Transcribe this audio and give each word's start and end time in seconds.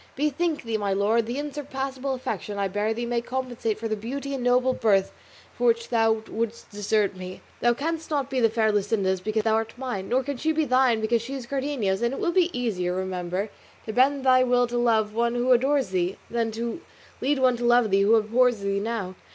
Bethink 0.15 0.63
thee, 0.63 0.77
my 0.79 0.91
lord, 0.93 1.27
the 1.27 1.37
unsurpassable 1.37 2.15
affection 2.15 2.57
I 2.57 2.67
bear 2.67 2.91
thee 2.91 3.05
may 3.05 3.21
compensate 3.21 3.77
for 3.77 3.87
the 3.87 3.95
beauty 3.95 4.33
and 4.33 4.43
noble 4.43 4.73
birth 4.73 5.11
for 5.53 5.67
which 5.67 5.89
thou 5.89 6.23
wouldst 6.27 6.71
desert 6.71 7.15
me. 7.15 7.41
Thou 7.59 7.75
canst 7.75 8.09
not 8.09 8.27
be 8.27 8.39
the 8.39 8.49
fair 8.49 8.71
Luscinda's 8.71 9.21
because 9.21 9.43
thou 9.43 9.53
art 9.53 9.75
mine, 9.77 10.09
nor 10.09 10.23
can 10.23 10.37
she 10.37 10.53
be 10.53 10.65
thine 10.65 11.01
because 11.01 11.21
she 11.21 11.35
is 11.35 11.45
Cardenio's; 11.45 12.01
and 12.01 12.15
it 12.15 12.19
will 12.19 12.31
be 12.31 12.49
easier, 12.51 12.95
remember, 12.95 13.51
to 13.85 13.93
bend 13.93 14.25
thy 14.25 14.43
will 14.43 14.65
to 14.65 14.77
love 14.79 15.13
one 15.13 15.35
who 15.35 15.51
adores 15.51 15.89
thee, 15.89 16.17
than 16.31 16.49
to 16.53 16.81
lead 17.21 17.37
one 17.37 17.55
to 17.57 17.63
love 17.63 17.91
thee 17.91 18.01
who 18.01 18.15
abhors 18.15 18.61
thee 18.61 18.79
now. 18.79 19.13